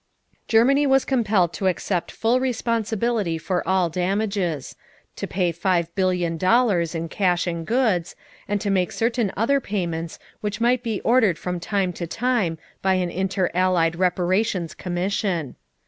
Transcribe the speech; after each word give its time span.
Germany 0.47 0.87
was 0.87 1.05
compelled 1.05 1.53
to 1.53 1.67
accept 1.67 2.09
full 2.11 2.39
responsibility 2.39 3.37
for 3.37 3.61
all 3.67 3.87
damages; 3.87 4.75
to 5.15 5.27
pay 5.27 5.51
five 5.51 5.93
billion 5.93 6.37
dollars 6.39 6.95
in 6.95 7.07
cash 7.07 7.45
and 7.45 7.67
goods, 7.67 8.15
and 8.47 8.59
to 8.61 8.71
make 8.71 8.91
certain 8.91 9.31
other 9.37 9.59
payments 9.59 10.17
which 10.39 10.59
might 10.59 10.81
be 10.81 11.01
ordered 11.01 11.37
from 11.37 11.59
time 11.59 11.93
to 11.93 12.07
time 12.07 12.57
by 12.81 12.95
an 12.95 13.11
inter 13.11 13.51
allied 13.53 13.95
reparations 13.95 14.73
commission. 14.73 15.55